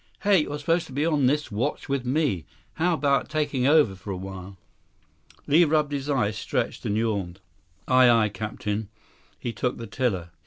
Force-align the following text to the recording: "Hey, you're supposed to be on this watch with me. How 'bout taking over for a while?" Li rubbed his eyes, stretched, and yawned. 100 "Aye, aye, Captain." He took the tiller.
"Hey, 0.21 0.39
you're 0.39 0.57
supposed 0.57 0.87
to 0.87 0.93
be 0.93 1.05
on 1.05 1.27
this 1.27 1.51
watch 1.51 1.87
with 1.87 2.03
me. 2.05 2.47
How 2.73 2.95
'bout 2.97 3.29
taking 3.29 3.67
over 3.67 3.93
for 3.93 4.09
a 4.09 4.17
while?" 4.17 4.57
Li 5.45 5.63
rubbed 5.63 5.91
his 5.91 6.09
eyes, 6.09 6.35
stretched, 6.39 6.87
and 6.87 6.97
yawned. 6.97 7.39
100 7.85 7.99
"Aye, 7.99 8.09
aye, 8.23 8.29
Captain." 8.29 8.89
He 9.37 9.53
took 9.53 9.77
the 9.77 9.85
tiller. 9.85 10.31